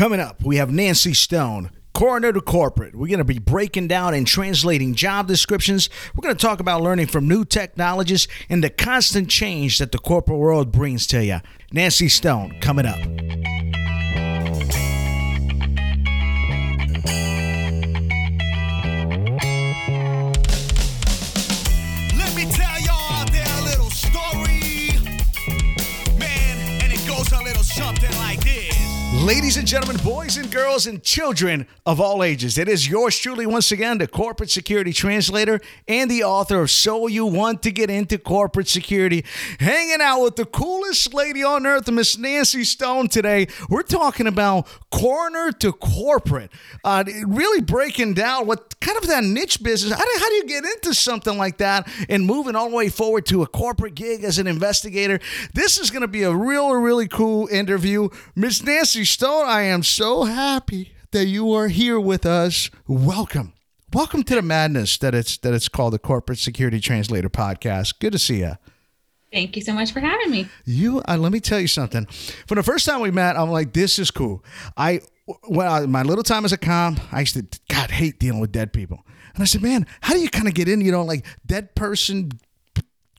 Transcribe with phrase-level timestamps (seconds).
[0.00, 1.70] Coming up, we have Nancy Stone.
[1.92, 2.94] Coroner to corporate.
[2.94, 5.90] We're going to be breaking down and translating job descriptions.
[6.14, 9.98] We're going to talk about learning from new technologies and the constant change that the
[9.98, 11.40] corporate world brings to you.
[11.70, 13.29] Nancy Stone coming up.
[29.20, 33.44] Ladies and gentlemen, boys and girls, and children of all ages, it is yours truly
[33.44, 37.90] once again, the corporate security translator and the author of So You Want to Get
[37.90, 39.26] Into Corporate Security,
[39.58, 43.48] hanging out with the coolest lady on earth, Miss Nancy Stone today.
[43.68, 46.50] We're talking about coroner to corporate,
[46.82, 49.92] uh, really breaking down what kind of that niche business.
[49.92, 52.88] How do, how do you get into something like that and moving all the way
[52.88, 55.20] forward to a corporate gig as an investigator?
[55.52, 58.08] This is going to be a real, really cool interview.
[58.34, 62.70] Miss Nancy Stone, I am so happy that you are here with us.
[62.86, 63.54] Welcome.
[63.92, 67.98] Welcome to the madness that it's that it's called the Corporate Security Translator Podcast.
[67.98, 68.52] Good to see you.
[69.32, 70.48] Thank you so much for having me.
[70.64, 72.06] You, uh, let me tell you something.
[72.46, 74.44] For the first time we met, I'm like, this is cool.
[74.76, 75.00] I,
[75.48, 78.52] when I, my little time as a com, I used to, God, hate dealing with
[78.52, 79.04] dead people.
[79.34, 81.74] And I said, man, how do you kind of get in, you know, like dead
[81.74, 82.30] person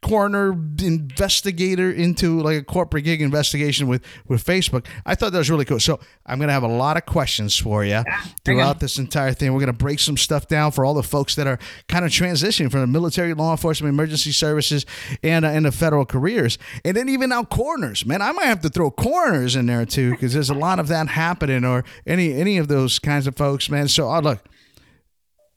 [0.04, 4.86] coroner investigator into like a corporate gig investigation with with Facebook.
[5.06, 5.80] I thought that was really cool.
[5.80, 8.04] So I'm gonna have a lot of questions for you
[8.44, 9.54] throughout this entire thing.
[9.54, 12.72] We're gonna break some stuff down for all the folks that are kind of transitioning
[12.72, 14.86] from the military, law enforcement, emergency services,
[15.22, 18.06] and uh, and the federal careers, and then even now coroners.
[18.06, 20.88] Man, I might have to throw coroners in there too because there's a lot of
[20.88, 23.88] that happening, or any any of those kinds of folks, man.
[23.88, 24.40] So oh, look,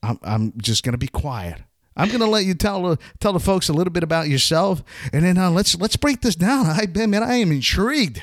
[0.03, 1.63] I'm I'm just gonna be quiet.
[1.97, 5.39] I'm gonna let you tell tell the folks a little bit about yourself, and then
[5.39, 6.67] uh, let's let's break this down.
[6.67, 8.23] I man, I am intrigued.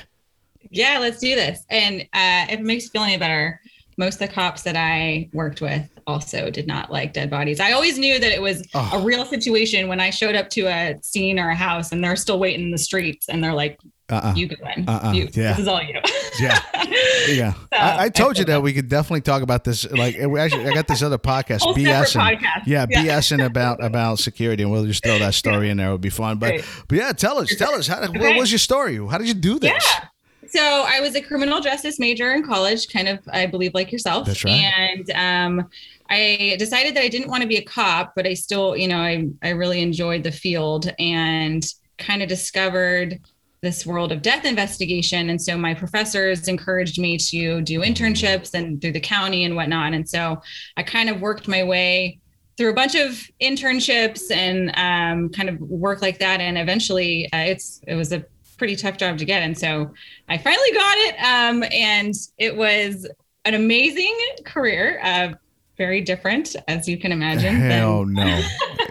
[0.70, 1.64] Yeah, let's do this.
[1.70, 3.60] And uh, if it makes you feel any better,
[3.98, 7.60] most of the cops that I worked with also did not like dead bodies.
[7.60, 8.90] I always knew that it was Oh.
[8.94, 12.16] a real situation when I showed up to a scene or a house and they're
[12.16, 13.78] still waiting in the streets and they're like,
[14.12, 14.34] Uh-uh.
[14.36, 14.88] "You go in.
[14.88, 15.12] Uh-uh.
[15.12, 15.28] You.
[15.32, 15.52] Yeah.
[15.52, 15.98] This is all you."
[16.40, 16.58] Yeah.
[17.28, 19.90] Yeah, So, I, I told you that we could definitely talk about this.
[19.90, 22.16] Like, we actually, I got this other podcast, BS.
[22.16, 22.66] podcast.
[22.66, 23.04] Yeah, Yeah.
[23.04, 25.88] BSing about about security, and we'll just throw that story in there.
[25.88, 26.38] It would be fun.
[26.38, 28.96] But but yeah, tell us, tell us, how, what was your story?
[28.96, 29.70] How did you do this?
[29.72, 30.08] Yeah.
[30.48, 34.26] So I was a criminal justice major in college, kind of, I believe, like yourself.
[34.26, 34.52] That's right.
[34.78, 35.68] And um,
[36.10, 38.98] I decided that I didn't want to be a cop, but I still, you know,
[38.98, 41.64] I I really enjoyed the field and
[41.98, 43.20] kind of discovered
[43.62, 45.30] this world of death investigation.
[45.30, 49.94] And so my professors encouraged me to do internships and through the county and whatnot.
[49.94, 50.42] And so
[50.76, 52.18] I kind of worked my way
[52.58, 56.40] through a bunch of internships and um, kind of work like that.
[56.40, 58.24] And eventually, uh, it's it was a
[58.58, 59.42] pretty tough job to get.
[59.42, 59.94] And so
[60.28, 63.08] I finally got it, um, and it was
[63.44, 65.00] an amazing career.
[65.02, 65.34] Uh,
[65.78, 67.60] very different, as you can imagine.
[67.60, 68.42] than- Hell no.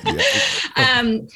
[0.76, 1.28] um,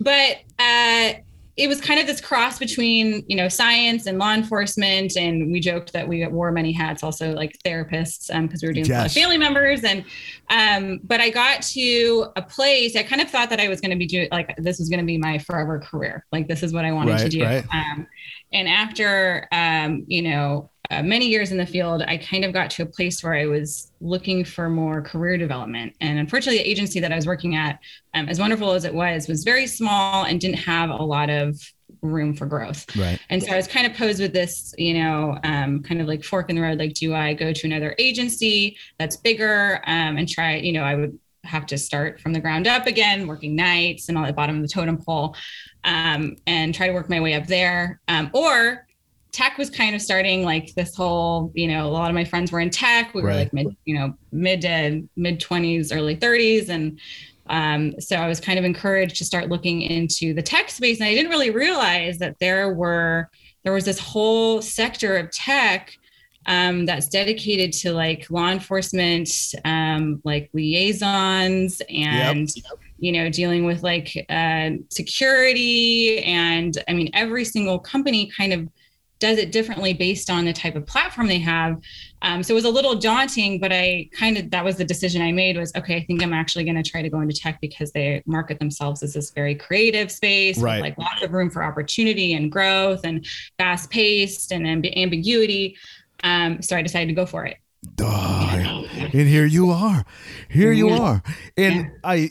[0.00, 1.12] but uh,
[1.56, 5.60] it was kind of this cross between you know science and law enforcement and we
[5.60, 9.06] joked that we wore many hats also like therapists because we were doing a lot
[9.06, 9.14] of Yes.
[9.14, 10.04] family members and
[10.50, 13.92] um, but i got to a place i kind of thought that i was going
[13.92, 16.72] to be doing like this was going to be my forever career like this is
[16.72, 17.64] what i wanted to do right.
[17.72, 18.06] um,
[18.52, 22.70] and after um, you know uh, many years in the field i kind of got
[22.70, 27.00] to a place where i was looking for more career development and unfortunately the agency
[27.00, 27.78] that i was working at
[28.14, 31.58] um, as wonderful as it was was very small and didn't have a lot of
[32.02, 33.18] room for growth right.
[33.30, 36.24] and so I was kind of posed with this, you know, um, kind of like
[36.24, 36.78] fork in the road.
[36.78, 40.94] Like, do I go to another agency that's bigger um, and try, you know, I
[40.94, 44.32] would have to start from the ground up again, working nights and all at the
[44.32, 45.36] bottom of the totem pole
[45.84, 48.00] um, and try to work my way up there.
[48.08, 48.86] Um, or
[49.34, 52.52] tech was kind of starting like this whole, you know, a lot of my friends
[52.52, 53.12] were in tech.
[53.14, 56.68] We were like mid, you know, mid to mid 20s, early 30s.
[56.68, 57.00] And
[57.48, 61.08] um, so I was kind of encouraged to start looking into the tech space, and
[61.08, 63.28] I didn't really realize that there were
[63.64, 65.92] there was this whole sector of tech
[66.46, 69.28] um, that's dedicated to like law enforcement,
[69.64, 72.48] um, like liaisons, and
[72.98, 78.68] you know dealing with like uh, security, and I mean every single company kind of
[79.20, 81.80] does it differently based on the type of platform they have.
[82.22, 85.22] Um, so it was a little daunting, but I kind of that was the decision
[85.22, 85.96] I made was okay.
[85.96, 89.02] I think I'm actually going to try to go into tech because they market themselves
[89.02, 90.80] as this very creative space, Right.
[90.80, 93.24] like lots of room for opportunity and growth and
[93.56, 95.76] fast paced and amb- ambiguity.
[96.22, 97.56] Um, so I decided to go for it.
[98.00, 100.04] Oh, and here you are.
[100.48, 100.98] Here you Yeah.
[101.00, 101.22] are.
[101.56, 102.30] And I,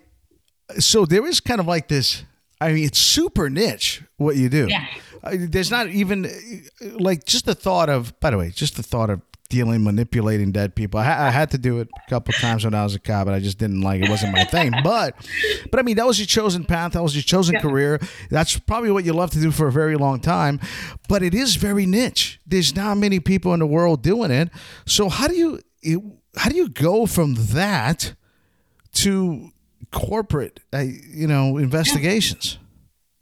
[0.79, 2.23] so there is kind of like this.
[2.59, 4.67] I mean, it's super niche what you do.
[4.69, 4.85] Yeah.
[5.31, 6.29] There's not even
[6.81, 8.19] like just the thought of.
[8.19, 9.21] By the way, just the thought of
[9.53, 10.99] dealing, manipulating dead people.
[10.99, 13.35] I, I had to do it a couple times when I was a cop, but
[13.35, 14.09] I just didn't like it.
[14.09, 14.73] wasn't my thing.
[14.83, 15.15] But,
[15.69, 16.93] but I mean, that was your chosen path.
[16.93, 17.99] That was your chosen career.
[18.31, 20.59] That's probably what you love to do for a very long time.
[21.07, 22.39] But it is very niche.
[22.47, 24.49] There's not many people in the world doing it.
[24.87, 26.01] So how do you it,
[26.35, 28.15] how do you go from that
[28.93, 29.51] to
[29.91, 32.57] corporate, uh, you know, investigations?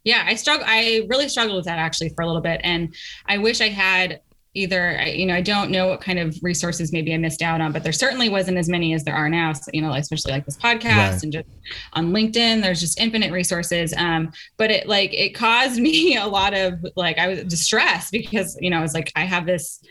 [0.03, 2.93] Yeah i struggle i really struggled with that actually for a little bit and
[3.27, 4.19] i wish i had
[4.53, 7.71] either you know i don't know what kind of resources maybe i missed out on
[7.71, 10.43] but there certainly wasn't as many as there are now so, you know especially like
[10.45, 11.23] this podcast Right.
[11.23, 11.47] and just
[11.93, 16.53] on linkedin there's just infinite resources um but it like it caused me a lot
[16.53, 19.81] of like i was distressed because you know i was like i have this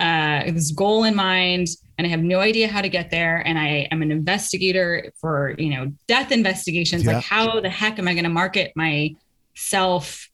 [0.00, 3.58] uh this goal in mind and i have no idea how to get there and
[3.58, 7.14] i am an investigator for you know death investigations Yeah.
[7.14, 8.72] like how the heck am i going to market
[9.54, 10.28] myself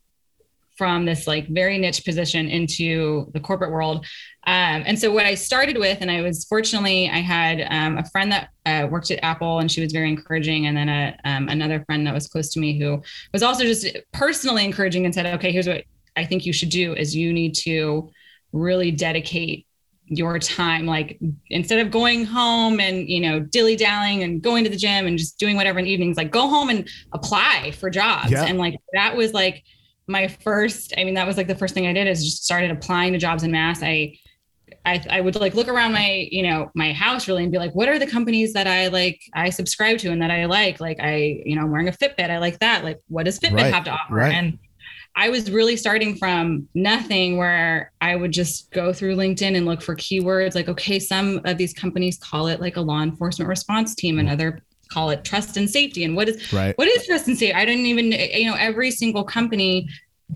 [0.76, 4.06] from this like very niche position into the corporate world.
[4.46, 8.04] Um, and so what I started with, and I was fortunately, I had um, a
[8.10, 10.66] friend that uh, worked at Apple and she was very encouraging.
[10.66, 13.88] And then a, um, another friend that was close to me who was also just
[14.12, 15.82] personally encouraging and said, okay, here's what
[16.16, 18.10] I think you should do is you need to
[18.52, 19.66] really dedicate
[20.10, 21.18] your time like
[21.50, 25.18] instead of going home and you know dilly dallying and going to the gym and
[25.18, 28.30] just doing whatever in the evenings like go home and apply for jobs.
[28.30, 28.44] Yeah.
[28.44, 29.62] and like that was like
[30.06, 32.70] my first i mean that was like the first thing i did is just started
[32.70, 34.16] applying to jobs in mass i
[34.84, 37.74] I, I would like look around my you know my house really and be like
[37.74, 40.80] what are the companies that i like i subscribe to and that i like?
[40.80, 42.30] Like i you know i'm wearing a fitbit.
[42.30, 42.84] I like that.
[42.84, 44.14] Like what does fitbit Right, have to offer?
[44.14, 44.32] Right.
[44.32, 44.58] and
[45.24, 49.82] i was really starting from nothing where i would just go through linkedin and look
[49.82, 53.94] for keywords like okay some of these companies call it like a law enforcement response
[53.94, 56.76] team and other call it trust and safety and what is Right.
[56.78, 57.52] what is trust and safety?
[57.52, 59.86] I didn't even, you know, every single company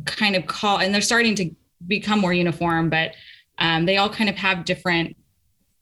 [0.04, 1.50] kind of call, and they're starting to
[1.86, 3.14] become more uniform, but
[3.58, 5.16] um, they all kind of have different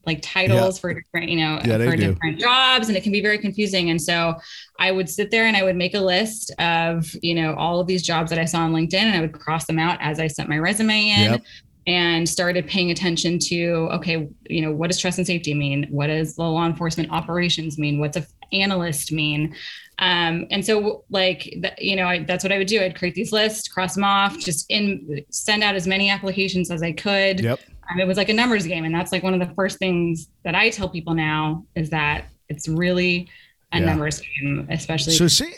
[0.06, 2.12] like titles for different, you know, Yeah, for do.
[2.12, 3.90] different jobs, and it can be very confusing.
[3.90, 4.34] And so
[4.78, 7.86] I would sit there and I would make a list of, you know, all of
[7.86, 10.26] these jobs that I saw on LinkedIn, and I would cross them out as I
[10.26, 11.32] sent my resume in.
[11.32, 11.42] Yep.
[11.86, 15.86] And started paying attention to okay, you know, what does trust and safety mean?
[15.90, 17.98] What does the law enforcement operations mean?
[17.98, 19.56] What's a analyst mean?
[20.00, 22.80] Um, and so like, th- you know, I, that's what I would do.
[22.82, 26.82] I'd create these lists, cross them off, just in send out as many applications as
[26.82, 27.40] I could.
[27.40, 27.60] Yep.
[27.92, 28.84] Um, it was like a numbers game.
[28.86, 32.24] And that's like one of the first things that I tell people now is that
[32.48, 33.28] it's really
[33.72, 33.84] a Yeah.
[33.86, 35.12] numbers game, especially.
[35.12, 35.52] So see,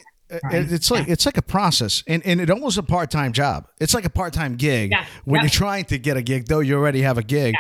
[0.51, 3.69] it's like it's like a process, and and it almost a part time job.
[3.81, 5.05] It's like a part time gig Yeah.
[5.25, 5.43] when Yep.
[5.45, 7.55] you're trying to get a gig, though you already have a gig.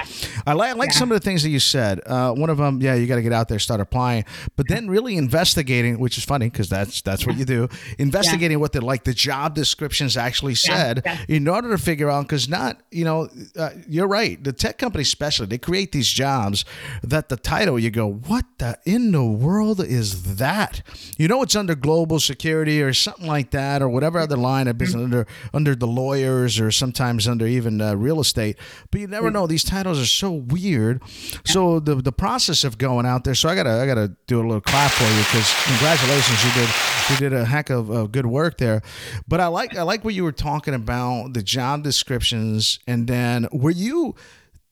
[0.46, 0.98] I like I like Yeah.
[0.98, 2.00] some of the things that you said.
[2.06, 4.24] Uh, one of them, yeah, you got to get out there, start applying,
[4.56, 7.68] but then really investigating, which is funny because that's that's what you do.
[7.98, 11.18] Investigating what the like the job descriptions actually said Yeah.
[11.28, 14.42] in order to figure out because not you know uh, you're right.
[14.42, 16.64] The tech companies especially they create these jobs
[17.02, 20.82] that the title you go what the in the world is that?
[21.18, 24.78] You know it's under global security or something like that or whatever other line of
[24.78, 28.56] business under under the lawyers or sometimes under even uh, real estate.
[28.90, 29.46] But you never know.
[29.46, 31.02] These titles are so weird.
[31.44, 33.34] So the the process of going out there.
[33.34, 36.68] So I gotta I gotta do a little clap for you because congratulations you did
[37.10, 38.82] you did a heck of, of good work there.
[39.26, 43.48] But I like I like what you were talking about the job descriptions and then
[43.52, 44.14] were you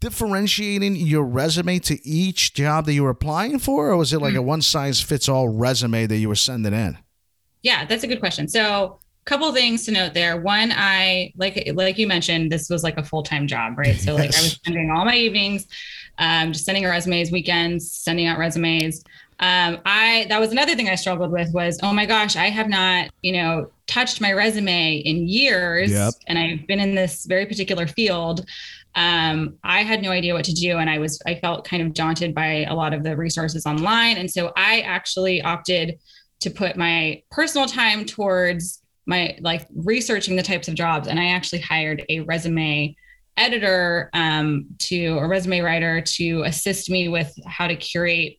[0.00, 4.34] differentiating your resume to each job that you were applying for or was it like
[4.34, 6.96] a one size fits all resume that you were sending in?
[7.62, 8.48] Yeah, that's a good question.
[8.48, 10.40] So, a couple things to note there.
[10.40, 13.96] One, I like like you mentioned, this was like a full time job, right?
[13.96, 15.66] So, like I was spending all my evenings,
[16.18, 19.04] um, just sending resumes, weekends, sending out resumes.
[19.40, 22.68] Um, I that was another thing I struggled with was, oh my gosh, I have
[22.68, 26.14] not, you know, touched my resume in years, Yep.
[26.26, 28.44] and I've been in this very particular field.
[28.96, 31.94] Um, I had no idea what to do, and I was I felt kind of
[31.94, 35.98] daunted by a lot of the resources online, and so I actually opted
[36.40, 41.08] to put my personal time towards my like researching the types of jobs.
[41.08, 42.94] And i actually hired a resume
[43.36, 48.38] editor um, to a resume writer to assist me with how to curate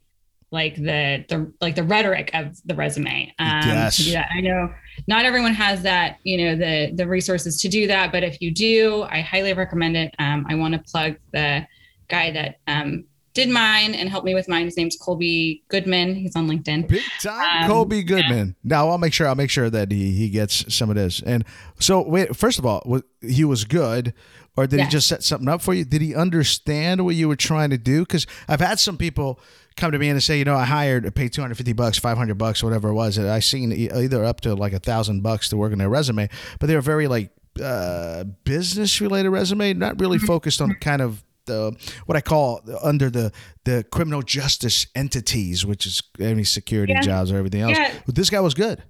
[0.51, 3.95] like the the like the rhetoric of the resume um Yes.
[3.95, 4.27] to do that.
[4.35, 4.69] I know
[5.07, 8.51] not everyone has that you know the the resources to do that but if you
[8.51, 10.13] do i highly recommend it.
[10.19, 11.65] Um, i want to plug the
[12.09, 16.35] guy that um, did mine and helped me with mine his name's Kolby Goodman he's
[16.35, 18.55] on linkedin Big time, Um, Kobe Goodman.
[18.63, 21.21] Now I'll make sure I'll make sure that he he gets some of this.
[21.25, 21.43] And
[21.79, 24.13] so wait, first of all, he was good,
[24.57, 25.85] or did he just set something up for you?
[25.85, 28.01] Did he understand what you were trying to do?
[28.01, 29.39] Because I've had some people
[29.77, 32.17] come to me and say, you know, I hired, paid two hundred fifty bucks, five
[32.17, 33.17] hundred bucks, whatever it was.
[33.17, 36.29] And I seen either up to like a thousand bucks to work on their resume,
[36.59, 40.27] but they were very like uh business related resume, not really Mm-hmm.
[40.27, 43.31] focused on kind of the what I call under the
[43.65, 47.01] the criminal justice entities, which is any security Yeah.
[47.01, 47.77] jobs or everything else.
[47.77, 47.91] Yeah.
[48.05, 48.83] But this guy was good.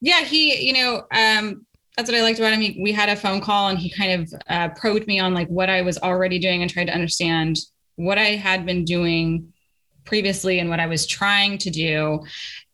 [0.00, 1.64] yeah he you know um
[1.96, 4.12] that's what i liked about him he, we had a phone call and he kind
[4.20, 7.56] of uh, probed me on like what i was already doing and tried to understand
[7.96, 9.50] what i had been doing
[10.04, 12.20] previously and what i was trying to do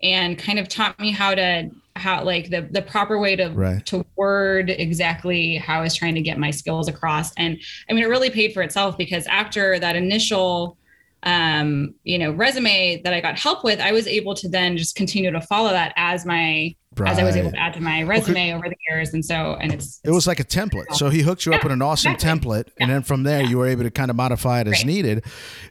[0.02, 3.84] and kind of taught me how to how like the the proper way to Right.
[3.86, 7.58] to word exactly how i was trying to get my skills across and
[7.88, 10.78] i mean it really paid for itself because after that initial
[11.24, 14.96] um you know resume that i got help with i was able to then just
[14.96, 16.74] continue to follow that as my
[17.06, 19.14] as I was able to add to my resume over the years.
[19.14, 20.92] And so, and it's, It was like a template.
[20.94, 22.50] So he hooked you up with an awesome exactly.
[22.50, 24.86] template, and then from there you were able to kind of modify it as Right.
[24.88, 25.24] needed.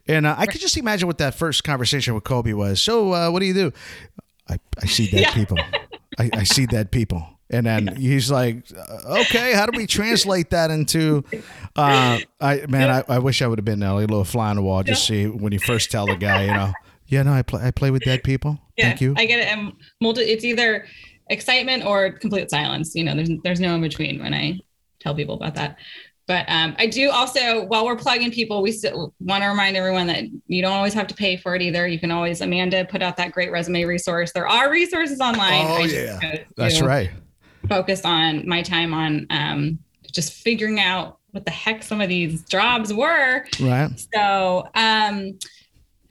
[0.08, 2.82] And uh, I could just imagine what that first conversation with Kobe was.
[2.82, 3.72] So, uh, what do you do?
[4.50, 5.34] I, I see dead Yeah.
[5.36, 5.63] people.
[6.22, 7.28] I, I see dead people.
[7.54, 11.25] And then he's like, uh, "Okay, how do we translate that into?"
[11.75, 14.50] Uh, I man, I, I wish I would have been there, like a little fly
[14.51, 16.72] on the wall, just see when you first tell the guy, you know,
[17.08, 18.58] yeah, no, I play, I play with dead people.
[18.78, 19.13] yeah, Thank you.
[19.18, 19.48] I get it.
[19.48, 20.86] And multi, it's either
[21.30, 22.96] excitement or complete silence.
[22.96, 24.58] You know, there's, there's no in between when I
[25.01, 25.75] tell people about that.
[26.31, 30.07] But um, I do also, while we're plugging people, we still want to remind everyone
[30.07, 31.85] that you don't always have to pay for it either.
[31.85, 34.31] You can always, Amanda put out that great resume resource.
[34.31, 35.65] There are resources online.
[35.67, 36.45] Oh, yeah.
[36.55, 37.11] That's right.
[37.67, 42.43] Focus on my time on um, just figuring out what the heck some of these
[42.43, 43.89] jobs were Right.
[44.13, 45.38] So, um,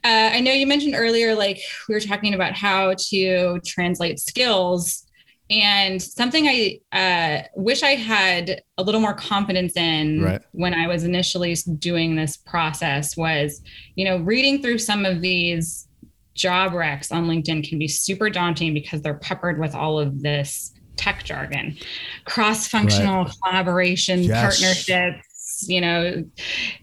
[0.03, 1.57] uh, I know you mentioned earlier, like
[1.89, 5.07] we were talking about how to translate skills,
[5.51, 10.41] and something I uh, wish I had a little more confidence in Right.
[10.53, 13.61] when I was initially doing this process was,
[13.95, 15.87] you know, reading through some of these
[16.35, 20.71] job recs on LinkedIn can be super daunting because they're peppered with all of this
[20.95, 21.77] tech jargon,
[22.23, 24.61] cross-functional collaboration, Yes.
[24.61, 26.23] partnerships, you know,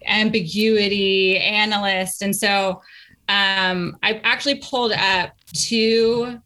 [0.05, 2.21] ambiguity, analyst.
[2.21, 2.81] And so
[3.27, 6.37] um, I actually pulled up two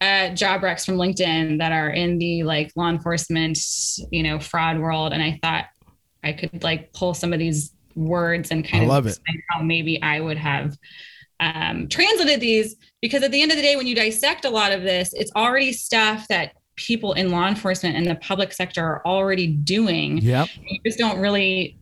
[0.00, 3.58] uh, job recs from LinkedIn that are in the like law enforcement,
[4.10, 5.12] you know, fraud world.
[5.12, 5.66] And I thought
[6.24, 9.10] I could like pull some of these words and kind I of love it.
[9.10, 10.76] explain how maybe I would have
[11.40, 14.72] um, translated these because at the end of the day, when you dissect a lot
[14.72, 19.06] of this, it's already stuff that people in law enforcement and the public sector are
[19.06, 20.18] already doing.
[20.18, 20.48] Yep.
[20.66, 21.76] You just don't really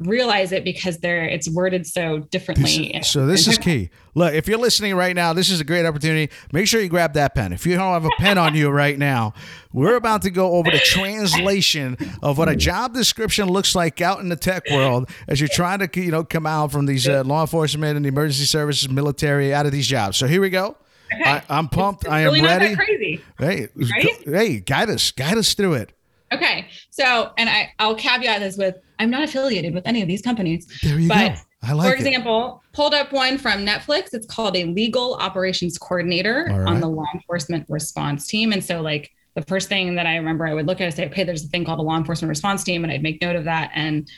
[0.00, 2.96] realize it because they're it's worded so This differently.
[2.96, 3.90] is- so this is key.
[4.16, 6.32] Look, if you're listening right now, this is a great opportunity.
[6.52, 7.52] Make sure you grab that pen.
[7.52, 9.34] If you don't have a pen on you right now,
[9.72, 14.20] we're about to go over the translation of what a job description looks like out
[14.20, 17.22] in the tech world as you're trying to, you know, come out from these uh,
[17.24, 20.16] law enforcement and emergency services, military, out of these jobs.
[20.16, 20.76] So here we go.
[21.12, 22.08] I, I'm pumped.
[22.08, 22.74] I am really ready.
[22.76, 23.20] crazy.
[23.38, 24.08] Hey, Right?
[24.24, 25.92] hey, guide us, guide us through it.
[26.32, 26.66] Okay.
[26.90, 30.66] So, and I, I'll caveat this with I'm not affiliated with any of these companies.
[30.82, 31.40] There you But go.
[31.62, 31.98] I like For it.
[31.98, 34.12] example, pulled up one from Netflix.
[34.12, 36.68] It's called a legal operations coordinator right.
[36.68, 38.52] on the law enforcement response team.
[38.52, 41.06] And so, like, the first thing that I remember I would look at is say,
[41.06, 42.84] okay, there's a thing called a law enforcement response team.
[42.84, 44.08] And I'd make note of that and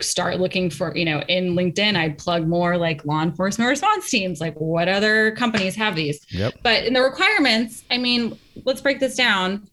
[0.00, 4.40] start looking for, you know, in LinkedIn, I'd plug more like law enforcement response teams.
[4.40, 6.26] Like, what other companies have these?
[6.30, 6.54] Yep.
[6.62, 9.68] But in the requirements, I mean, let's break this down.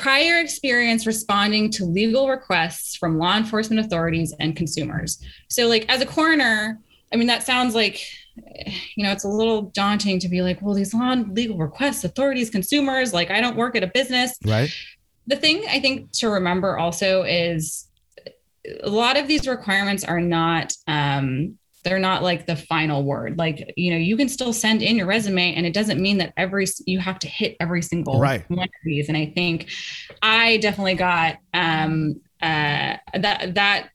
[0.00, 5.22] Prior experience responding to legal requests from law enforcement authorities and consumers.
[5.48, 6.78] So, like, as a coroner,
[7.12, 8.00] I mean, that sounds like,
[8.94, 12.50] you know, it's a little daunting to be like, well, these law legal requests, authorities,
[12.50, 14.36] consumers, like, I don't work at a business.
[14.44, 14.72] Right.
[15.26, 17.88] The thing I think to remember also is
[18.82, 23.38] a lot of these requirements are not, um, they're not like the final word.
[23.38, 26.32] Like, you know, you can still send in your resume and it doesn't mean that
[26.36, 28.44] every, you have to hit every single Right.
[28.50, 29.08] one of these.
[29.08, 29.68] And I think
[30.20, 33.88] I definitely got, um, uh, that, that,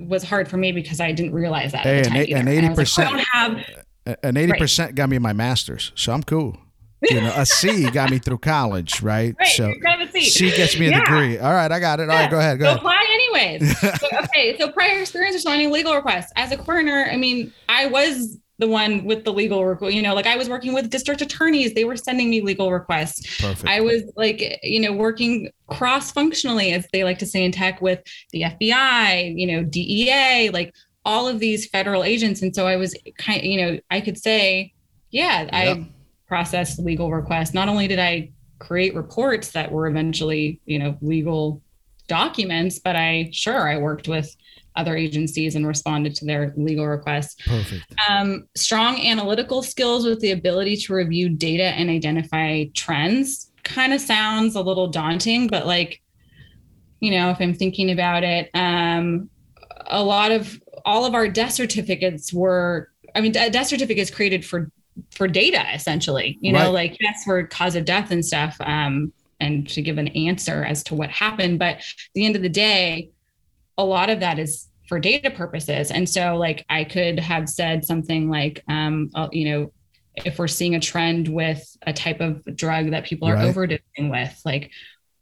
[0.00, 1.82] was hard for me because I didn't realize that.
[1.82, 2.38] Hey, at the time eight- either.
[2.38, 3.26] and I was like, 80% I don't
[4.14, 6.56] have an eighty percent got me my master's, so I'm cool.
[7.02, 9.34] You know, a C got me through college, right?
[9.38, 10.20] Right, so you're kind of a C.
[10.28, 11.00] C gets me a Yeah.
[11.00, 11.38] degree.
[11.38, 12.10] All right, I got it.
[12.10, 12.78] All right, go ahead, go so ahead.
[12.78, 13.78] apply anyways.
[14.00, 16.30] so, okay, so prior experience responding legal requests.
[16.36, 19.94] As a coroner, I mean, I was the one with the legal request.
[19.94, 23.40] You know, like I was working with district attorneys; they were sending me legal requests.
[23.40, 23.66] Perfect.
[23.66, 27.80] I was like, you know, working cross functionally, as they like to say in tech,
[27.80, 28.00] with
[28.32, 30.74] the FBI, you know, DEA, like
[31.06, 32.42] all of these federal agents.
[32.42, 34.74] And so I was kind you know, I could say,
[35.10, 35.50] yeah, Yep.
[35.54, 35.88] I
[36.30, 37.52] processed legal requests.
[37.52, 41.60] Not only did I create reports that were eventually, you know, legal
[42.06, 44.34] documents, but I sure I worked with
[44.76, 47.34] other agencies and responded to their legal requests.
[47.44, 47.84] Perfect.
[48.08, 54.00] Um, strong analytical skills with the ability to review data and identify trends kind of
[54.00, 56.00] sounds a little daunting, but like,
[57.00, 59.28] you know, if I'm thinking about it, um,
[59.86, 64.70] a lot of all of our death certificates were i mean death certificates created for
[65.12, 66.72] for data essentially you know Right.
[66.72, 70.82] like yes for cause of death and stuff um and to give an answer as
[70.84, 73.10] to what happened but at the end of the day
[73.78, 77.84] a lot of that is for data purposes and so like i could have said
[77.84, 79.72] something like um uh, you know
[80.16, 83.46] if we're seeing a trend with a type of drug that people are Right.
[83.54, 84.70] overdosing with like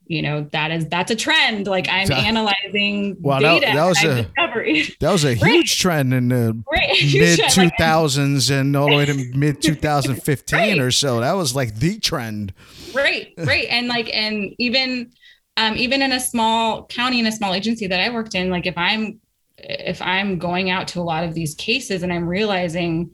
[0.08, 3.98] you know that is that's a trend like i'm That- analyzing that- data that was
[4.02, 5.38] and a- I've discovered That was a Right.
[5.38, 9.60] huge trend in the right mid Like, two thousands and all the way to mid
[9.62, 10.78] two thousand fifteen Right.
[10.80, 11.20] or so.
[11.20, 12.52] That was like the trend.
[12.94, 15.10] right right and like and even
[15.58, 18.64] um even in a small county in a small agency that i worked in like
[18.66, 19.20] if i'm
[19.58, 23.10] if i'm going out to a lot of these cases and i'm realizing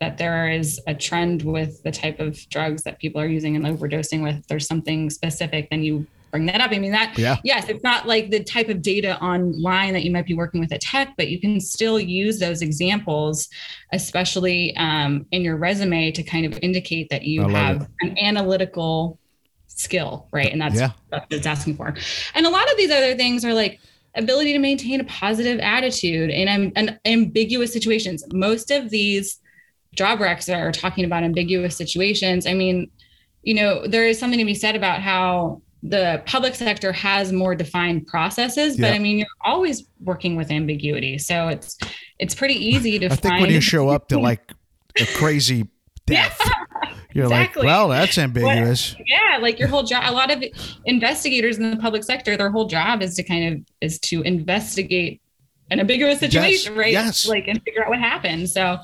[0.00, 3.64] that there is a trend with the type of drugs that people are using and
[3.64, 6.72] overdosing with there's something specific then you bring that up.
[6.72, 7.36] I mean that Yeah.
[7.44, 10.72] yes it's not like the type of data online that you might be working with
[10.72, 13.48] at tech but you can still use those examples
[13.92, 19.20] especially um, in your resume to kind of indicate that you have an analytical
[19.68, 20.50] skill right?
[20.52, 20.90] And that's Yeah.
[21.10, 21.94] what it's asking for.
[22.34, 23.78] And a lot of these other things are like
[24.16, 28.24] ability to maintain a positive attitude in ambiguous situations.
[28.32, 29.38] Most of these
[29.94, 32.44] job recs are talking about ambiguous situations.
[32.44, 32.90] I mean
[33.44, 37.54] you know there is something to be said about how the public sector has more
[37.54, 38.94] defined processes but Yeah.
[38.94, 41.76] i mean you're always working with ambiguity so it's
[42.18, 43.18] it's pretty easy to find.
[43.18, 44.50] I think when you show up to like
[44.98, 45.66] a crazy
[46.06, 46.40] death,
[47.12, 47.62] you're exactly.
[47.62, 48.96] like, well, that's ambiguous.
[49.06, 50.42] yeah like your whole job a lot of
[50.86, 55.20] investigators in the public sector their whole job is to kind of is to investigate
[55.70, 57.26] an ambiguous situation right yes.
[57.28, 58.78] like and figure out what happened so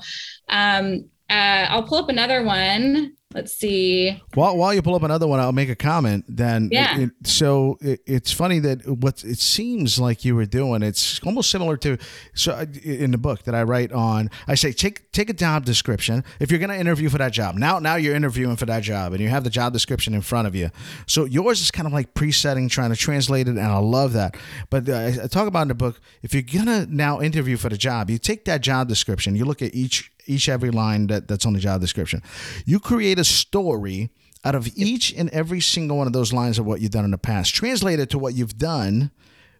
[0.49, 5.27] um uh i'll pull up another one let's see While, while you pull up another
[5.27, 6.25] one, I'll make a comment.
[6.27, 6.99] Then, Yeah.
[6.99, 10.81] it- so it, it's funny that what it seems like you were doing.
[10.83, 11.97] It's almost similar to
[12.33, 14.29] so I- in the book that I write on.
[14.47, 17.55] I say take take a job description if you're going to interview for that job.
[17.55, 20.47] Now now you're interviewing for that job and you have the job description in front
[20.47, 20.69] of you.
[21.07, 24.35] So yours is kind of like presetting, trying to translate it, and I love that.
[24.69, 27.69] But uh, I I talk about in the book if you're gonna now interview for
[27.69, 31.27] the job, you take that job description, you look at each each every line that,
[31.27, 32.21] that's on the job description.
[32.65, 34.09] You create a story
[34.43, 37.11] out of each and every single one of those lines of what you've done in
[37.11, 37.53] the past.
[37.55, 39.11] Translate it to what you've done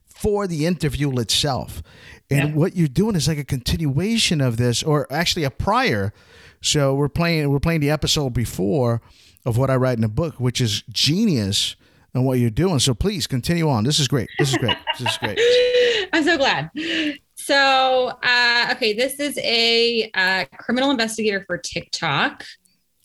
[0.08, 1.82] for the interview itself.
[2.30, 2.56] And Yeah.
[2.56, 6.13] what you're doing is like a continuation of this, or actually a prior.
[6.62, 9.02] So we're playing we're playing the episode before
[9.45, 11.76] of what I write in the book, which is genius
[12.13, 12.80] and what you're doing.
[12.80, 13.84] So please continue on.
[13.84, 14.30] This is great.
[14.38, 14.78] This is great.
[15.00, 15.39] This is great.
[16.13, 16.69] I'm so glad.
[17.36, 22.45] So, uh, okay, this is a uh, criminal investigator for TikTok.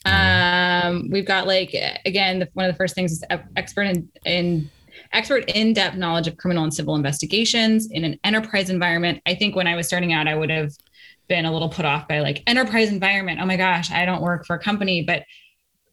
[0.07, 3.25] Um, we've got like again, the, one of the first things is
[3.57, 4.71] expert in, in
[5.13, 9.21] expert in-depth knowledge of criminal and civil investigations in an enterprise environment.
[9.27, 10.73] I think when I was starting out, I would have
[11.29, 13.41] been a little put off by like enterprise environment.
[13.43, 15.25] Oh my gosh, I don't work for a company, but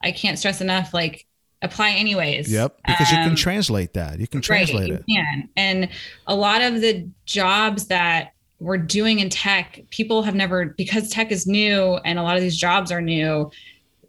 [0.02, 1.26] I can't stress enough like
[1.62, 2.52] apply anyways.
[2.52, 2.78] Yep.
[2.86, 4.19] Because you can Um, translate that.
[4.19, 5.04] You can translate right, it.
[5.08, 5.49] You can.
[5.56, 5.89] And
[6.28, 11.32] a lot of the jobs that we're doing in tech, people have never because tech
[11.32, 13.49] is new and a lot of these jobs are new.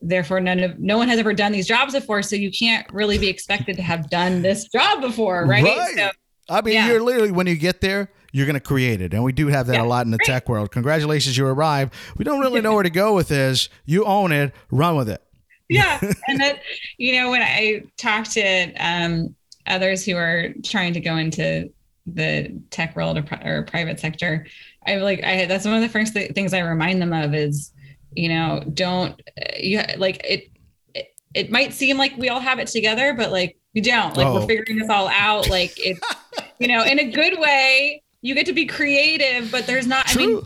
[0.06, 2.22] Therefore, none of no one has ever done these jobs before.
[2.22, 5.64] So you can't really be expected to have done this job before, right?
[5.64, 5.94] Right.
[5.96, 6.10] So
[6.50, 6.88] I mean, Yeah.
[6.88, 9.66] you're literally when you get there, you're going to create it, and we do have
[9.68, 10.26] that Yeah, a lot in the right.
[10.26, 10.70] tech world.
[10.72, 11.94] Congratulations, you arrived.
[12.18, 13.68] We don't really know where to go with this.
[13.86, 14.52] You own it.
[14.70, 15.22] Run with it.
[15.70, 16.60] yeah and that
[16.98, 19.34] you know when i talk to um,
[19.66, 21.70] others who are trying to go into
[22.06, 24.46] the tech world or, pri- or private sector
[24.86, 27.72] i like i that's one of the first th- things i remind them of is
[28.16, 30.50] you know don't uh, you like it,
[30.94, 34.26] it it might seem like we all have it together but like we don't like
[34.26, 34.34] Oh.
[34.34, 35.98] we're figuring this all out like it
[36.58, 40.16] you know in a good way you get to be creative but there's not i
[40.16, 40.40] mean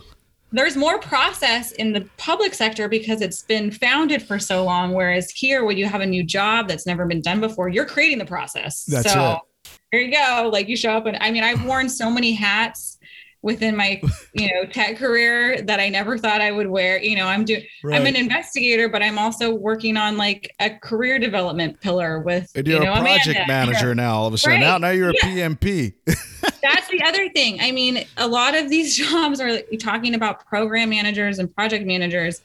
[0.51, 4.93] there's more process in the public sector because it's been founded for so long.
[4.93, 8.17] Whereas here, when you have a new job that's never been done before, you're creating
[8.17, 8.83] the process.
[8.85, 9.69] That's so it.
[9.91, 10.49] here you go.
[10.51, 12.97] Like you show up and I mean, I've worn so many hats
[13.41, 14.01] within my,
[14.33, 17.01] you know, tech career that I never thought I would wear.
[17.01, 21.19] You know, I'm doing I'm an investigator, but I'm also working on like a career
[21.19, 23.71] development pillar with And you're you know, a project Amanda.
[23.71, 24.15] manager now.
[24.15, 24.65] All of a sudden, Right.
[24.67, 25.47] now now you're a Yeah.
[25.47, 25.93] PMP.
[26.61, 27.61] that's the other thing.
[27.61, 32.41] I mean, a lot of these jobs are talking about program managers and project managers.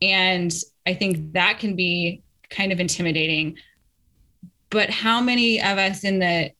[0.00, 0.52] And
[0.86, 3.56] I think that can be kind of intimidating.
[4.70, 6.50] But how many of us in the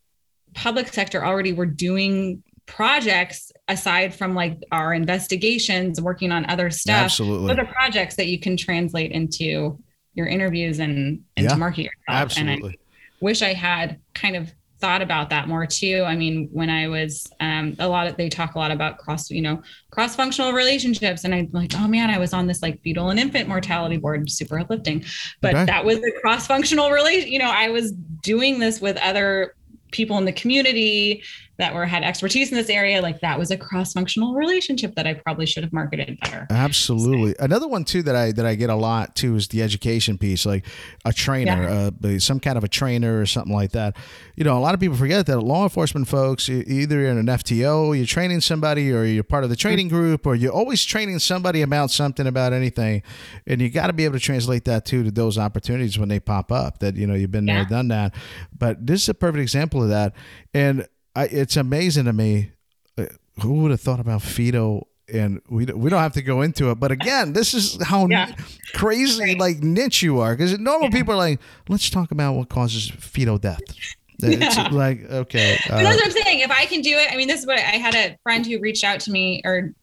[0.55, 7.05] public sector already were doing projects aside from like our investigations, working on other stuff?
[7.05, 7.55] Absolutely.
[7.57, 9.79] Are projects that you can translate into
[10.15, 12.37] your interviews and, and Yeah, to market yourself.
[12.37, 12.79] And I Absolutely.
[13.21, 16.03] wish I had kind of thought about that more too.
[16.05, 19.31] I mean, when I was um, a lot of they talk a lot about cross,
[19.31, 22.83] you know, cross functional relationships, and I'm like, oh man, I was on this like
[22.83, 25.05] fetal and infant mortality board, super uplifting,
[25.41, 25.65] but Okay.
[25.67, 27.31] that was a cross functional relation.
[27.31, 29.55] You know, I was doing this with other
[29.93, 31.23] people in the community
[31.63, 33.01] that were had expertise in this area.
[33.01, 36.45] Like that was a cross functional relationship that I probably should have marketed better.
[36.51, 37.37] Absolutely.
[37.39, 40.45] Another one too that I that I get a lot too is the education piece,
[40.45, 40.67] like
[41.05, 43.97] a trainer, uh, some kind of a trainer or something like that.
[44.35, 47.27] You know, a lot of people forget that law enforcement folks, either you're in an
[47.27, 51.21] FTO, you're training somebody, or you're part of the training group, or you're always training
[51.21, 53.05] somebody about something about anything,
[53.47, 56.19] and you got to be able to translate that too to those opportunities when they
[56.19, 56.81] pop up.
[56.81, 58.17] That you know you've been there, done that.
[58.59, 60.15] But this is a perfect example of that,
[60.53, 62.53] and I, it's amazing to me
[62.99, 63.07] uh,
[63.43, 66.71] who would have thought about Fido and we don't, we don't have to go into
[66.71, 68.33] it but again this is how Yeah.
[68.73, 69.39] crazy Right.
[69.39, 73.37] like niche you are because normal people are like let's talk about what causes fetal
[73.39, 73.61] death
[74.23, 74.69] it's Yeah.
[74.71, 76.41] like okay uh, that's what I'm saying.
[76.41, 78.61] If I can do it, I mean, this is what I had a friend who
[78.61, 79.75] reached out to me, or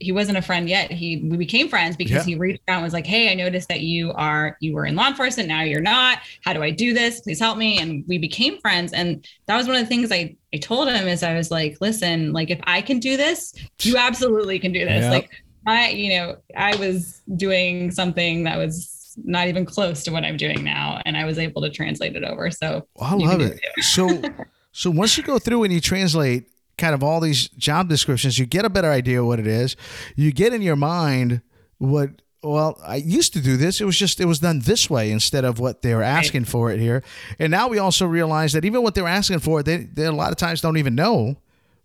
[0.00, 0.90] he wasn't a friend yet.
[0.90, 2.22] He we became friends because Yeah.
[2.24, 4.96] he reached out and was like, "Hey, I noticed that you are you were in
[4.96, 5.48] law enforcement.
[5.48, 6.18] Now you're not.
[6.44, 7.20] How do I do this?
[7.20, 8.92] Please help me." And we became friends.
[8.92, 11.76] And that was one of the things I I told him is I was like,
[11.80, 15.02] "Listen, like if I can do this, you absolutely can do this.
[15.04, 15.10] Yeah.
[15.10, 15.30] Like
[15.66, 20.36] I, you know, I was doing something that was." Not even close to what I'm
[20.36, 22.50] doing now, and I was able to translate it over.
[22.50, 23.60] So I love do it.
[23.84, 24.20] So,
[24.72, 28.46] so once you go through and you translate kind of all these job descriptions, you
[28.46, 29.76] get a better idea of what it is.
[30.16, 31.42] You get in your mind
[31.78, 32.10] what.
[32.42, 33.80] Well, I used to do this.
[33.80, 36.70] It was just it was done this way instead of what they were asking for
[36.70, 37.02] it here.
[37.38, 40.30] And now we also realize that even what they're asking for, they, they a lot
[40.30, 41.38] of times don't even know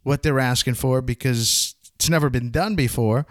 [0.04, 3.26] what they're asking for because it's never been done before.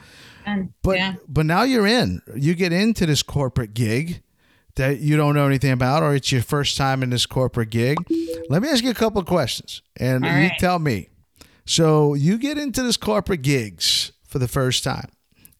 [0.82, 1.14] But yeah.
[1.28, 2.22] but now you're in.
[2.34, 4.22] You get into this corporate gig
[4.76, 7.98] that you don't know anything about, or it's your first time in this corporate gig.
[8.48, 10.58] Let me ask you a couple of questions, and All you right.
[10.58, 11.10] tell me.
[11.68, 15.10] So you get into this corporate gigs for the first time,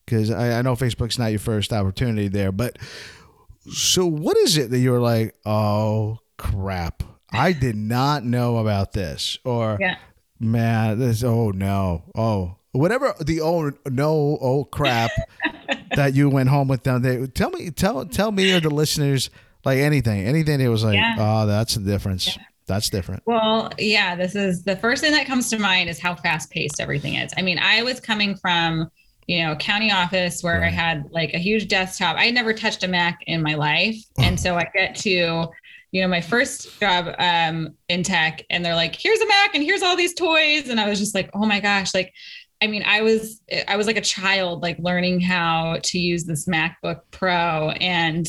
[0.06, 2.78] because I, I know Facebook's not your first opportunity there, but
[3.70, 9.38] so what is it that you're like, oh crap, I did not know about this,
[9.44, 9.96] or Yeah.
[10.40, 15.10] man, this oh no, oh whatever the oh no, oh crap
[15.94, 17.02] that you went home with them.
[17.02, 19.28] They tell me, tell tell me or the listeners
[19.62, 20.58] like anything, anything.
[20.60, 21.16] It was like, Yeah.
[21.18, 22.38] oh, that's the difference.
[22.68, 23.22] That's different.
[23.26, 26.81] Well, yeah, this is the first thing that comes to mind is how fast paced
[26.81, 27.33] everything is.
[27.37, 28.90] I mean, I was coming from,
[29.26, 32.16] you know, a county office where I had like a huge desktop.
[32.16, 33.96] I had never touched a Mac in my life.
[34.18, 35.48] And so I get to,
[35.90, 39.64] you know, my first job um, in tech, and they're like, here's a Mac and
[39.64, 40.68] here's all these toys.
[40.68, 42.12] And I was just like, oh my gosh, like,
[42.61, 46.46] I mean, I was I was like a child, like learning how to use this
[46.46, 48.26] MacBook Pro, and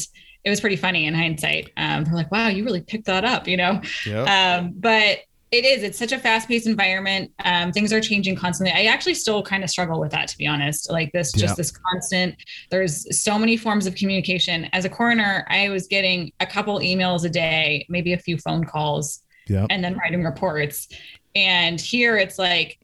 [0.49, 1.71] it was pretty funny in hindsight.
[1.77, 3.81] Um, they're like, "Wow, you really picked that up," you know.
[4.05, 4.57] Yeah.
[4.57, 5.19] Um, but
[5.51, 7.31] it is, it's such a fast paced environment.
[7.43, 8.71] Um, things are changing constantly.
[8.71, 10.91] I actually still kind of struggle with that, to be honest.
[10.91, 12.35] Like this, just this constant,
[12.69, 14.69] there's so many forms of communication.
[14.73, 18.63] As a coroner, I was getting a couple emails a day, maybe a few phone
[18.63, 19.65] calls, yeah.
[19.71, 20.87] and then writing reports.
[21.35, 22.77] And here it's like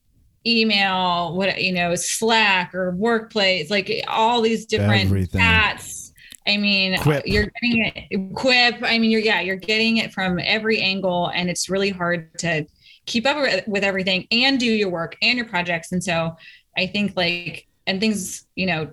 [0.48, 5.40] email, what, you know, Slack or workplace, like all these different Everything.
[5.40, 6.05] chats.
[6.48, 7.24] I mean, Quip.
[7.26, 8.76] you're getting it quip.
[8.84, 12.66] I mean, you're yeah, you're getting it from every angle, and it's really hard to
[13.06, 15.92] keep up with- with everything and do your work and your projects.
[15.92, 16.36] And so,
[16.78, 18.92] I think like and things, you know,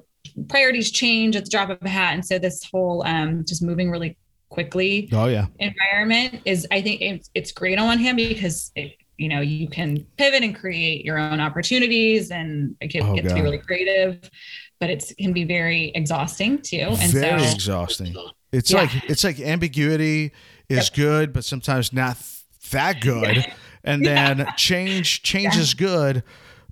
[0.49, 3.91] priorities change at the drop of a hat, and so this whole um, just moving
[3.91, 4.17] really
[4.49, 5.47] quickly Oh yeah.
[5.61, 9.67] environment is I think it's, it's great on one hand because it, you know you
[9.67, 14.31] can pivot and create your own opportunities and get, Oh, get to be really creative,
[14.83, 16.89] but it can be very exhausting too.
[17.01, 18.17] And Very so exhausting.
[18.51, 18.81] It's Yeah.
[18.81, 20.33] like it's like ambiguity
[20.69, 23.47] is good, but sometimes not th- that good.
[23.85, 26.23] And then change change is good,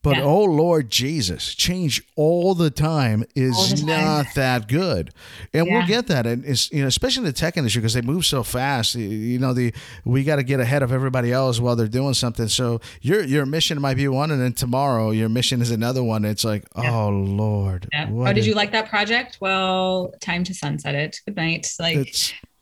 [0.03, 0.23] but Yeah.
[0.23, 3.87] oh Lord Jesus, change all the time is the time.
[3.87, 5.13] not that good.
[5.53, 8.01] And we'll get that, and it's you know especially in the tech industry because they
[8.03, 8.95] move so fast.
[8.95, 9.73] You- know the
[10.05, 12.49] we got to get ahead of everybody else while they're doing something.
[12.49, 16.25] So your your mission might be one, and then tomorrow your mission is another one.
[16.25, 16.95] It's like Yeah.
[16.95, 18.07] oh Lord, yeah.
[18.09, 19.39] Oh, what oh, did you like that project?
[19.41, 21.21] Well, time to sunset it.
[21.27, 21.67] Good night.
[21.79, 22.15] Like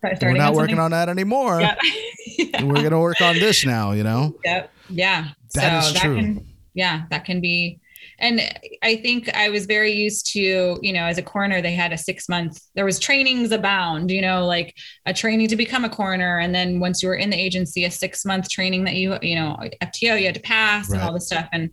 [0.02, 1.60] we're not on working on that anymore.
[1.60, 1.74] Yeah.
[2.38, 2.62] yeah.
[2.62, 3.92] We're gonna work on this now.
[3.92, 4.36] You know.
[4.44, 4.70] Yep.
[4.90, 5.28] Yeah.
[5.54, 6.16] That so is that true.
[6.16, 6.46] can
[6.78, 7.80] yeah, that can be
[8.18, 8.40] and
[8.82, 11.98] I think I was very used to, you know, as a coroner, they had a
[11.98, 16.38] six month, there was trainings abound, you know, like a training to become a coroner.
[16.38, 19.36] And then once you were in the agency, a six month training that you, you
[19.36, 21.48] know, FTO you had to pass and all this stuff.
[21.52, 21.70] And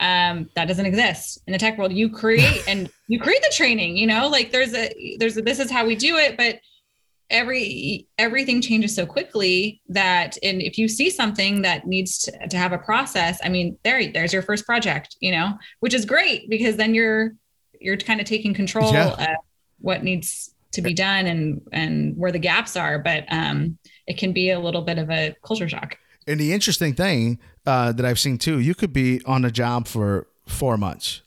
[0.00, 1.92] um, that doesn't exist in the tech world.
[1.92, 5.58] You create and you create the training, you know, like there's a, there's a, this
[5.58, 6.38] is how we do it.
[6.38, 6.60] But
[7.30, 12.56] every everything changes so quickly that and if you see something that needs to, to
[12.56, 16.48] have a process i mean there there's your first project you know which is great
[16.50, 17.32] because then you're
[17.80, 19.08] you're kind of taking control Yeah.
[19.12, 19.36] of
[19.80, 24.32] what needs to be done and and where the gaps are but um it can
[24.32, 28.18] be a little bit of a culture shock And the interesting thing uh, that I've
[28.18, 31.22] seen too, you could be on a job for four months.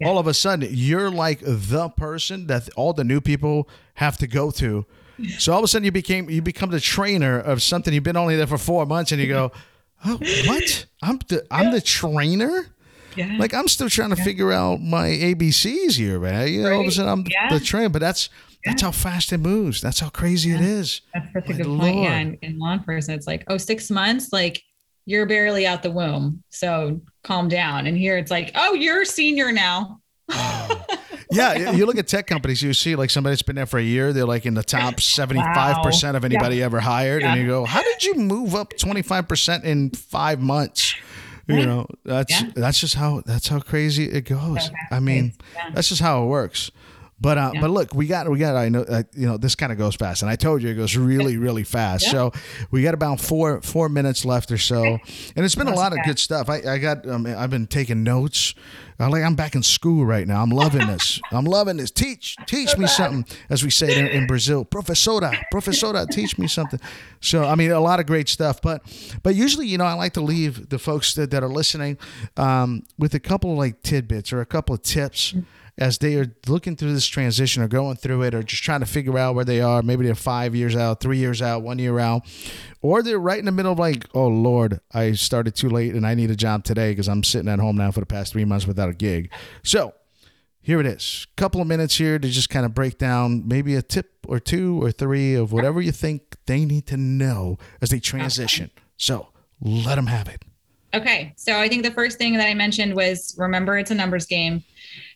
[0.00, 0.08] Yeah.
[0.08, 4.26] All of a sudden, you're like the person that all the new people have to
[4.26, 4.84] go to.
[5.38, 7.92] So all of a sudden, you became you become the trainer of something.
[7.94, 9.52] You've been only there for four months, and you go,
[10.04, 10.86] "Oh, what?
[11.02, 12.66] I'm the I'm the trainer."
[13.16, 16.48] yeah Like I'm still trying to figure out my ABCs here, man.
[16.48, 17.48] You know, all of a sudden I'm Yeah.
[17.56, 18.28] the trainer, but that's
[18.64, 19.80] that's how fast it moves.
[19.80, 21.02] That's how crazy it is.
[21.12, 21.96] That's a good point.
[22.02, 22.18] Yeah.
[22.18, 24.62] In, in law enforcement, it's like, oh, six months, like
[25.06, 26.42] you're barely out the womb.
[26.48, 27.86] So calm down.
[27.86, 30.00] And here it's like, oh, you're senior now.
[31.34, 33.82] Yeah, you- look at tech companies, you see like somebody that's been there for a
[33.82, 37.22] year, they're like in the top 75% of anybody ever hired.
[37.22, 40.94] And you go, how did you move up 25% in five months?
[41.46, 42.48] You know, that's Yeah.
[42.54, 44.70] that's just how that's how crazy it goes.
[44.90, 45.70] I mean, Yeah.
[45.74, 46.70] that's just how it works.
[47.24, 47.60] But uh, Yeah.
[47.62, 49.96] but look, we got we got I know uh, you know this kind of goes
[49.96, 52.04] fast, and I told you it goes really really fast.
[52.04, 52.10] Yeah.
[52.12, 52.32] So
[52.70, 56.00] we got about four four minutes left or so, and it's been a lot of
[56.04, 56.50] good stuff.
[56.50, 58.54] I, I got um, I've been taking notes.
[59.00, 60.42] I like I'm back in school right now.
[60.42, 61.18] I'm loving this.
[61.32, 61.90] I'm loving this.
[61.90, 64.62] Teach teach me something, as we say in, in Brazil.
[64.66, 66.78] Professora, professora, teach me something.
[67.20, 68.60] So I mean, a lot of great stuff.
[68.60, 68.82] But
[69.22, 71.96] but usually, you know, I like to leave the folks that, that are listening
[72.36, 75.34] um, with a couple of like tidbits or a couple of tips
[75.76, 78.86] as they are looking through this transition or going through it or just trying to
[78.86, 79.82] figure out where they are.
[79.82, 82.22] Maybe they're five years out, three years out, one year out,
[82.80, 86.06] or they're right in the middle of like, oh Lord, I started too late and
[86.06, 88.44] I need a job today because I'm sitting at home now for the past three
[88.44, 89.32] months without a gig.
[89.64, 89.94] So
[90.60, 91.26] here it is.
[91.36, 94.82] Couple of minutes here to just kind of break down maybe a tip or two
[94.82, 98.70] or three of whatever you think they need to know as they transition.
[98.96, 99.28] So
[99.60, 100.42] let them have it.
[100.94, 101.34] Okay.
[101.36, 104.62] So I think the first thing that I mentioned was remember it's a numbers game.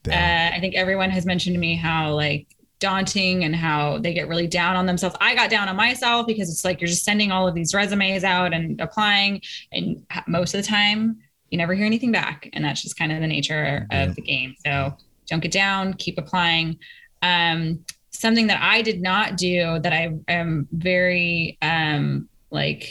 [0.06, 2.46] Uh, I think everyone has mentioned to me how like
[2.80, 5.16] daunting and how they get really down on themselves.
[5.20, 8.22] I got down on myself because it's like you're just sending all of these resumes
[8.24, 9.40] out and applying,
[9.72, 11.18] and most of the time
[11.50, 14.04] you never hear anything back, and that's just kind of the nature Yeah.
[14.04, 14.54] of the game.
[14.64, 14.96] So
[15.28, 16.78] don't get down, keep applying.
[17.22, 22.88] Um, something that I did not do that I am very um, like,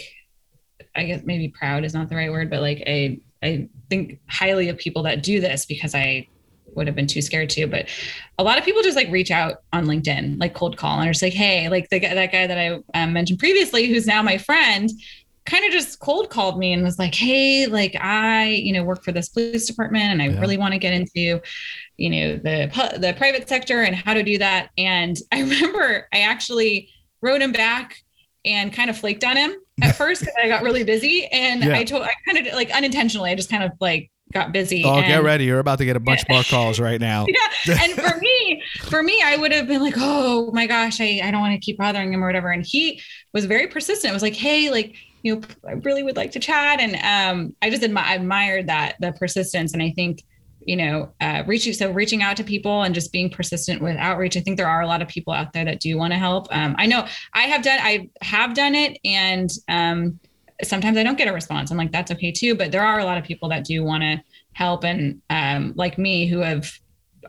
[0.95, 4.67] I guess maybe proud is not the right word, but like I I think highly
[4.69, 6.27] of people that do this because I
[6.75, 7.67] would have been too scared to.
[7.67, 7.87] But
[8.37, 11.13] a lot of people just like reach out on LinkedIn, like cold call, and are
[11.13, 14.21] just like, hey, like the guy, that guy that I um, mentioned previously, who's now
[14.21, 14.89] my friend,
[15.45, 19.03] kind of just cold called me and was like, hey, like I, you know, work
[19.03, 20.39] for this police department, and I Yeah.
[20.39, 21.39] really want to get into,
[21.97, 24.69] you know, the the private sector and how to do that.
[24.77, 26.89] And I remember I actually
[27.21, 27.97] wrote him back
[28.45, 31.77] and kind of flaked on him at first because I got really busy, and Yeah.
[31.77, 34.83] I told I kind of like unintentionally, I just kind of like got busy.
[34.85, 35.45] Oh, get ready.
[35.45, 37.25] You're about to get a bunch more calls right now.
[37.27, 37.77] yeah.
[37.83, 41.31] And for me, for me, I would have been like, oh my gosh, I, I
[41.31, 42.49] don't want to keep bothering him or whatever.
[42.49, 43.01] And he
[43.33, 44.11] was very persistent.
[44.11, 46.79] It was like, hey, like, you know, I really would like to chat.
[46.79, 49.73] And um, I just admi- admired that, the persistence.
[49.73, 50.23] And I think,
[50.61, 54.35] you know, uh, reaching, so reaching out to people and just being persistent with outreach.
[54.37, 56.47] I think there are a lot of people out there that do want to help.
[56.51, 58.97] Um, I know I have done, I have done it.
[59.05, 60.19] And um,
[60.63, 61.71] sometimes I don't get a response.
[61.71, 62.55] I'm like, that's okay too.
[62.55, 64.21] But there are a lot of people that do want to
[64.53, 64.83] help.
[64.83, 66.71] And um, like me, who have,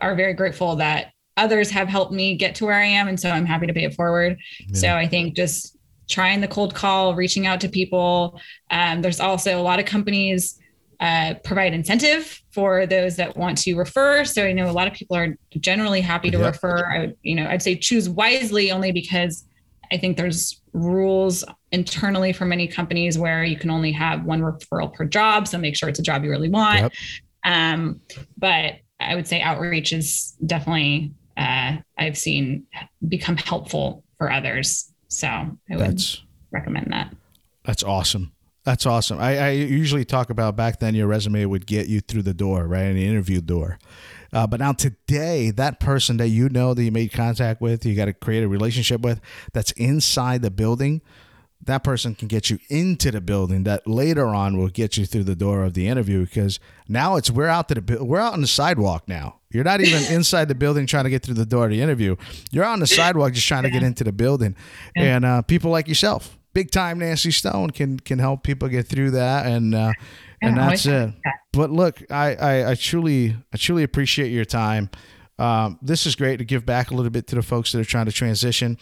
[0.01, 3.07] are very grateful that others have helped me get to where I am.
[3.07, 4.37] And so I'm happy to pay it forward.
[4.73, 5.77] So I think just
[6.09, 8.41] trying the cold call, reaching out to people.
[8.71, 10.59] Um, there's also a lot of companies
[10.99, 14.25] uh, provide incentive for those that want to refer.
[14.25, 16.53] So I know a lot of people are generally happy to Yep.
[16.55, 16.91] refer.
[16.91, 19.45] I would, you know, I'd say choose wisely only because
[19.91, 24.93] I think there's rules internally for many companies where you can only have one referral
[24.93, 25.47] per job.
[25.47, 26.79] So make sure it's a job you really want.
[26.79, 26.93] Yep.
[27.45, 28.01] Um,
[28.37, 32.65] but I would say outreach is definitely uh, I've seen
[33.07, 34.93] become helpful for others.
[35.07, 36.21] So I would That's
[36.51, 37.15] recommend that.
[37.63, 38.33] that's awesome.
[38.65, 39.19] That's awesome.
[39.19, 42.67] I, I usually talk about back then your resume would get you through the door,
[42.67, 42.91] right?
[42.91, 43.79] The interview door.
[44.31, 47.95] Uh, but now today, that person that you know that you made contact with, you
[47.95, 49.19] got to create a relationship with,
[49.53, 51.01] that's inside the building,
[51.61, 53.63] that person can get you into the building.
[53.63, 57.29] That later on will get you through the door of the interview because now it's
[57.29, 59.39] we're out to the we're out on the sidewalk now.
[59.51, 62.15] You're not even inside the building trying to get through the door of the interview.
[62.51, 64.55] You're on the sidewalk just trying to get into the building,
[64.95, 69.11] and uh, people like yourself, big time Nancy Stone, can can help people get through
[69.11, 69.91] that, and uh,
[70.41, 71.13] and Yeah, that's it.
[71.53, 74.89] But look, I, I I truly I truly appreciate your time.
[75.39, 77.85] Um, this is great to give back a little bit to the folks that are
[77.85, 78.77] trying to transition.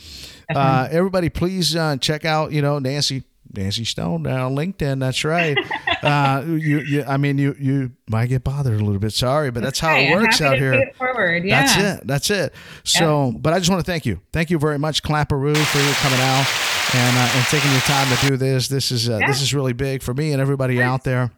[0.53, 3.23] Uh, everybody, please uh, check out, you know, Nancy
[3.55, 4.99] Nancy Stone down on LinkedIn.
[4.99, 5.55] That's right.
[6.03, 9.13] uh, you, you, I mean, you, you might get bothered a little bit.
[9.13, 10.73] Sorry, but that's, how Okay, it works out here.
[10.73, 11.45] it forward.
[11.45, 11.61] Yeah.
[11.61, 12.07] That's it.
[12.07, 12.53] That's it.
[12.83, 14.19] So, but I just want to thank you.
[14.33, 18.27] Thank you very much, Clapperoo, for coming out and uh, and taking your time to
[18.27, 18.67] do this.
[18.67, 21.31] This is uh, this is really big for me and everybody out there.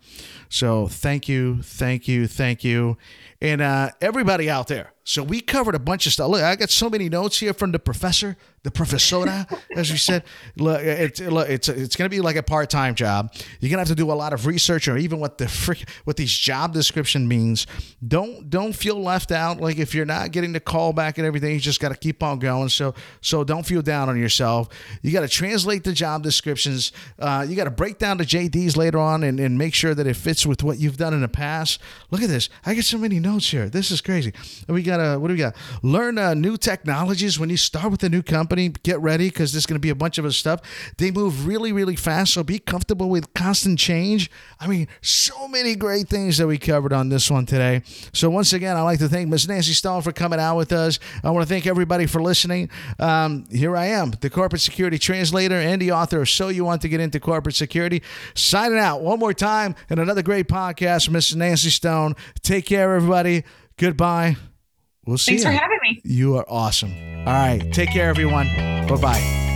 [0.49, 2.97] So, thank you, thank you, thank you,
[3.41, 4.93] and uh, everybody out there.
[5.09, 6.29] So we covered a bunch of stuff.
[6.29, 10.23] Look, I got so many notes here from the professor, the professora, as we said.
[10.55, 13.33] Look, it's look, it's it's going to be like a part time job.
[13.59, 15.89] You're going to have to do a lot of research, or even what the frick,
[16.03, 17.65] what these job description means.
[18.07, 19.59] Don't don't feel left out.
[19.59, 22.21] Like if you're not getting the call back and everything, you just got to keep
[22.21, 22.69] on going.
[22.69, 24.69] So so don't feel down on yourself.
[25.01, 26.91] You got to translate the job descriptions.
[27.17, 30.05] Uh, you got to break down the JDs later on and, and make sure that
[30.05, 31.79] it fits with what you've done in the past.
[32.11, 32.49] Look at this.
[32.65, 33.69] I get so many notes here.
[33.69, 34.33] This is crazy.
[34.67, 35.55] We got to what do we got?
[35.81, 38.69] Learn uh, new technologies when you start with a new company.
[38.69, 40.61] Get ready because there's going to be a bunch of stuff.
[40.97, 42.33] They move really really fast.
[42.33, 44.29] So be comfortable with constant change.
[44.59, 47.83] I mean, so many great things that we covered on this one today.
[48.13, 49.47] So once again, I'd like to thank Ms.
[49.47, 50.99] Nancy Stone for coming out with us.
[51.23, 52.69] I want to thank everybody for listening.
[52.99, 56.81] Um, here I am, the corporate security translator and the author of So You Want
[56.83, 58.01] to Get Into Corporate Security.
[58.35, 61.37] Signing out one more time and another great podcast from Mrs.
[61.37, 62.15] Nancy Stone.
[62.43, 63.43] Take care, everybody.
[63.77, 64.37] Goodbye.
[65.03, 65.49] We'll see Thanks you.
[65.49, 66.01] for having me.
[66.03, 66.93] You are awesome.
[67.25, 67.73] All right.
[67.73, 68.45] Take care, everyone.
[68.87, 69.48] Bye bye.